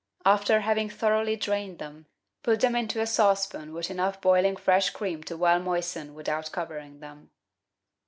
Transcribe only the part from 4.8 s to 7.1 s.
cream to well moisten without covering